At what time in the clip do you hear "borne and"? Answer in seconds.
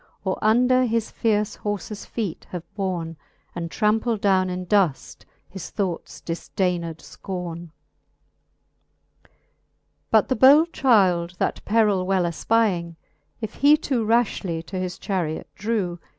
2.73-3.69